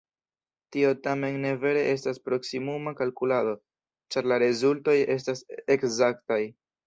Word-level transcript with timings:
Tio 0.75 0.93
tamen 1.07 1.35
ne 1.43 1.49
vere 1.65 1.81
estas 1.89 2.19
proksimuma 2.29 2.93
kalkulado, 3.03 3.53
ĉar 4.15 4.29
la 4.33 4.41
rezultoj 4.45 4.95
estas 5.17 5.45
ekzaktaj. 5.77 6.43